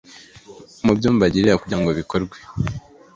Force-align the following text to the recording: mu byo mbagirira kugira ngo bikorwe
mu 0.85 0.91
byo 0.97 1.09
mbagirira 1.15 1.59
kugira 1.61 1.81
ngo 1.81 1.91
bikorwe 1.99 2.35